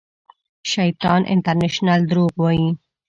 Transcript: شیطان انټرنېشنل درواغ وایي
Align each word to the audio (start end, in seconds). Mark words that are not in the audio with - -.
شیطان 0.71 1.21
انټرنېشنل 1.33 2.01
درواغ 2.09 2.33
وایي 2.41 2.69